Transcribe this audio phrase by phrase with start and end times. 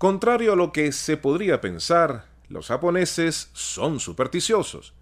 [0.00, 4.94] Contrario a lo que se podría pensar, los japoneses son supersticiosos.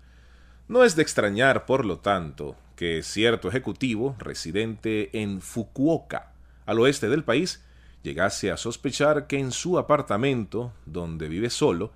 [0.67, 6.33] No es de extrañar, por lo tanto, que cierto ejecutivo residente en Fukuoka,
[6.67, 7.63] al oeste del país,
[8.03, 11.93] llegase a sospechar que en su apartamento, donde vive solo,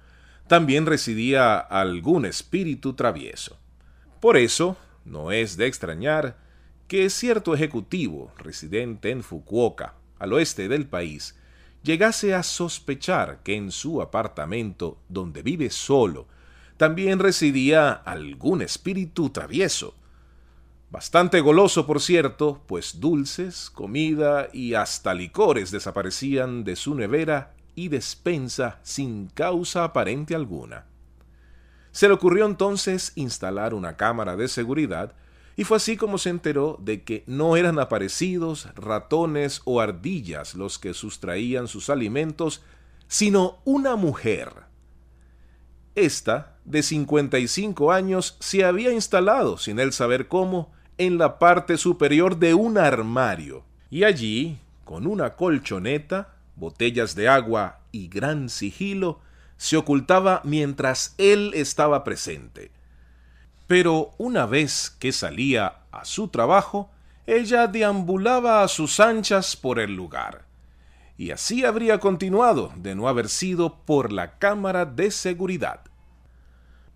[0.46, 3.58] también residía algún espíritu travieso.
[4.20, 6.36] Por eso, no es de extrañar
[6.86, 11.34] que cierto ejecutivo residente en Fukuoka, al oeste del país,
[11.82, 16.26] llegase a sospechar que en su apartamento, donde vive solo,
[16.76, 19.94] también residía algún espíritu travieso.
[20.90, 27.88] Bastante goloso, por cierto, pues dulces, comida y hasta licores desaparecían de su nevera y
[27.88, 30.86] despensa sin causa aparente alguna.
[31.92, 35.14] Se le ocurrió entonces instalar una cámara de seguridad
[35.56, 40.78] y fue así como se enteró de que no eran aparecidos ratones o ardillas los
[40.78, 42.62] que sustraían sus alimentos,
[43.06, 44.50] sino una mujer.
[45.94, 52.38] Esta, de 55 años, se había instalado, sin él saber cómo, en la parte superior
[52.38, 59.20] de un armario, y allí, con una colchoneta, botellas de agua y gran sigilo,
[59.58, 62.70] se ocultaba mientras él estaba presente
[63.72, 66.90] pero una vez que salía a su trabajo,
[67.26, 70.44] ella deambulaba a sus anchas por el lugar.
[71.16, 75.80] Y así habría continuado de no haber sido por la cámara de seguridad.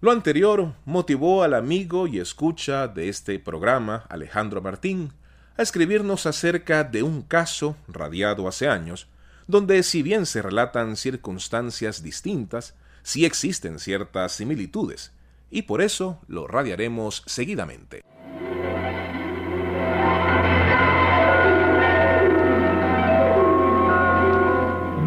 [0.02, 5.14] Lo anterior motivó al amigo y escucha de este programa, Alejandro Martín,
[5.56, 9.08] a escribirnos acerca de un caso radiado hace años,
[9.46, 15.15] donde si bien se relatan circunstancias distintas, sí existen ciertas similitudes,
[15.50, 18.02] y por eso lo radiaremos seguidamente.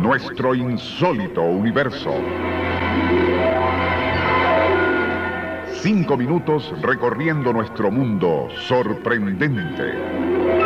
[0.01, 2.13] Nuestro insólito universo.
[5.81, 10.58] Cinco minutos recorriendo nuestro mundo sorprendente.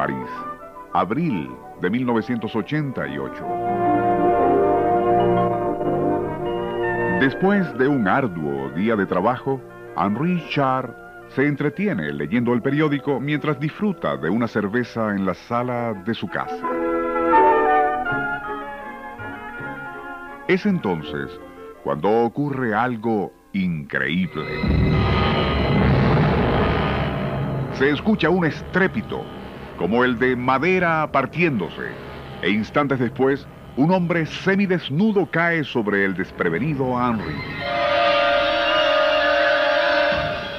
[0.00, 0.30] París,
[0.94, 1.50] abril
[1.82, 3.44] de 1988.
[7.20, 9.60] Después de un arduo día de trabajo,
[9.98, 15.92] Henri Char se entretiene leyendo el periódico mientras disfruta de una cerveza en la sala
[15.92, 16.66] de su casa.
[20.48, 21.28] Es entonces
[21.84, 25.10] cuando ocurre algo increíble
[27.80, 29.24] se escucha un estrépito,
[29.80, 31.88] como el de madera partiéndose,
[32.42, 33.46] e instantes después,
[33.78, 37.34] un hombre semidesnudo cae sobre el desprevenido Henry.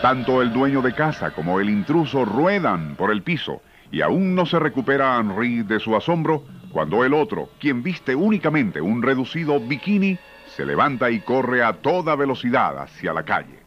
[0.01, 3.61] Tanto el dueño de casa como el intruso ruedan por el piso
[3.91, 8.81] y aún no se recupera Henry de su asombro cuando el otro, quien viste únicamente
[8.81, 10.17] un reducido bikini,
[10.47, 13.59] se levanta y corre a toda velocidad hacia la calle.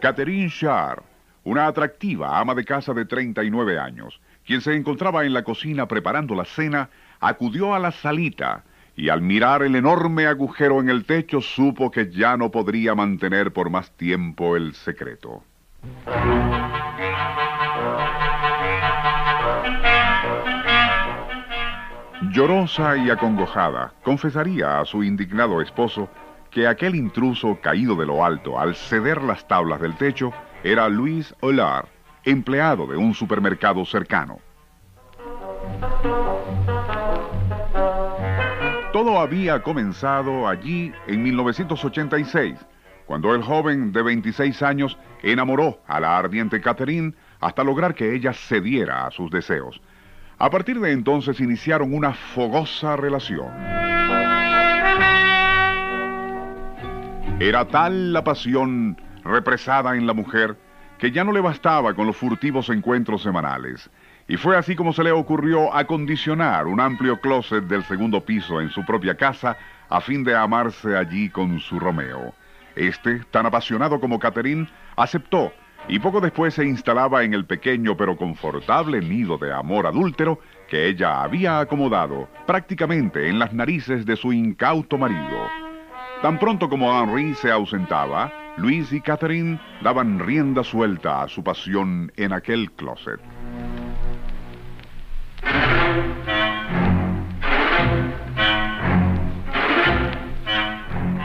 [0.00, 1.02] Catherine Char,
[1.42, 4.20] una atractiva ama de casa de 39 años,
[4.50, 6.90] quien se encontraba en la cocina preparando la cena,
[7.20, 8.64] acudió a la salita
[8.96, 13.52] y al mirar el enorme agujero en el techo supo que ya no podría mantener
[13.52, 15.44] por más tiempo el secreto.
[22.32, 26.10] Llorosa y acongojada, confesaría a su indignado esposo
[26.50, 30.32] que aquel intruso caído de lo alto al ceder las tablas del techo
[30.64, 31.86] era Luis Olar,
[32.24, 34.38] empleado de un supermercado cercano.
[38.92, 42.56] Todo había comenzado allí en 1986,
[43.06, 48.32] cuando el joven de 26 años enamoró a la ardiente Catherine hasta lograr que ella
[48.32, 49.80] cediera a sus deseos.
[50.38, 53.48] A partir de entonces iniciaron una fogosa relación.
[57.38, 60.56] Era tal la pasión represada en la mujer,
[61.00, 63.90] que ya no le bastaba con los furtivos encuentros semanales.
[64.28, 68.68] Y fue así como se le ocurrió acondicionar un amplio closet del segundo piso en
[68.68, 69.56] su propia casa
[69.88, 72.34] a fin de amarse allí con su Romeo.
[72.76, 75.52] Este, tan apasionado como Catherine, aceptó
[75.88, 80.38] y poco después se instalaba en el pequeño pero confortable nido de amor adúltero
[80.68, 85.48] que ella había acomodado prácticamente en las narices de su incauto marido.
[86.22, 92.12] Tan pronto como Henri se ausentaba, Luis y Catherine daban rienda suelta a su pasión
[92.16, 93.18] en aquel closet.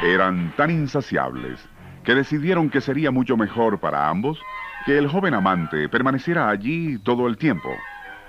[0.02, 1.60] Eran tan insaciables
[2.06, 4.40] que decidieron que sería mucho mejor para ambos
[4.86, 7.70] que el joven amante permaneciera allí todo el tiempo.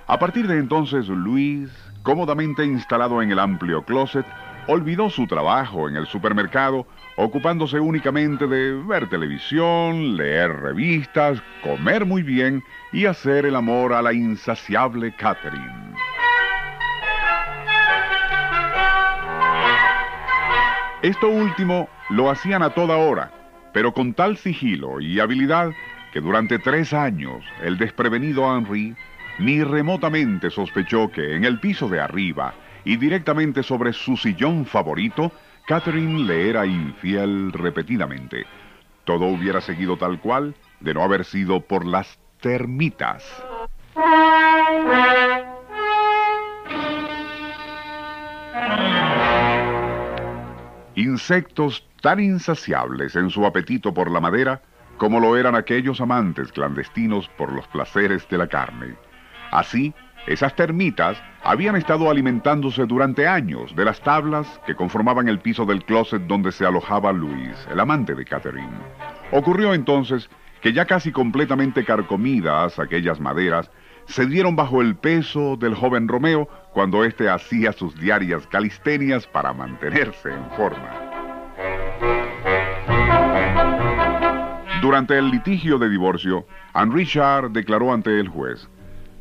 [0.09, 1.71] A partir de entonces, Luis,
[2.03, 4.27] cómodamente instalado en el amplio closet,
[4.69, 6.87] olvidó su trabajo en el supermercado,
[7.17, 14.03] ocupándose únicamente de ver televisión, leer revistas, comer muy bien y hacer el amor a
[14.03, 15.95] la insaciable Catherine.
[21.03, 23.31] Esto último lo hacían a toda hora,
[23.73, 25.71] pero con tal sigilo y habilidad
[26.13, 28.97] que durante tres años el desprevenido Henry
[29.39, 32.55] ni remotamente sospechó que en el piso de arriba
[32.87, 35.33] y directamente sobre su sillón favorito,
[35.67, 38.47] Catherine le era infiel repetidamente.
[39.05, 43.25] Todo hubiera seguido tal cual de no haber sido por las termitas.
[50.95, 54.63] Insectos tan insaciables en su apetito por la madera
[54.97, 58.95] como lo eran aquellos amantes clandestinos por los placeres de la carne.
[59.51, 59.93] Así,
[60.27, 65.85] esas termitas habían estado alimentándose durante años de las tablas que conformaban el piso del
[65.85, 68.77] closet donde se alojaba Luis, el amante de Catherine.
[69.31, 70.29] Ocurrió entonces
[70.61, 73.71] que ya casi completamente carcomidas aquellas maderas,
[74.07, 79.53] se dieron bajo el peso del joven Romeo cuando éste hacía sus diarias calistenias para
[79.53, 80.91] mantenerse en forma.
[84.81, 88.69] Durante el litigio de divorcio, Henri Richard declaró ante el juez,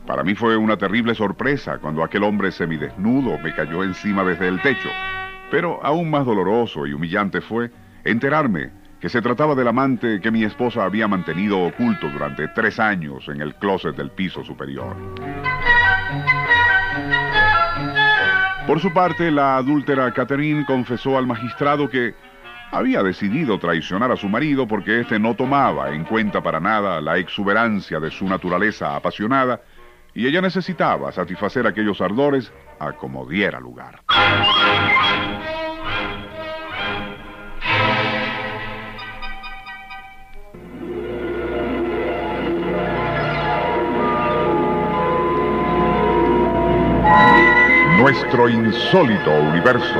[0.05, 4.61] para mí fue una terrible sorpresa cuando aquel hombre semidesnudo me cayó encima desde el
[4.61, 4.89] techo,
[5.49, 7.71] pero aún más doloroso y humillante fue
[8.03, 13.27] enterarme que se trataba del amante que mi esposa había mantenido oculto durante tres años
[13.29, 14.95] en el closet del piso superior.
[18.67, 22.15] Por su parte, la adúltera Catherine confesó al magistrado que
[22.71, 27.17] había decidido traicionar a su marido porque éste no tomaba en cuenta para nada la
[27.17, 29.61] exuberancia de su naturaleza apasionada
[30.15, 34.01] y ella necesitaba satisfacer aquellos ardores a como diera lugar.
[47.99, 49.99] Nuestro insólito universo.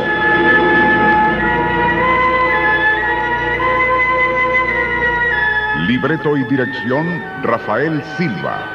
[5.88, 8.75] Libreto y dirección Rafael Silva.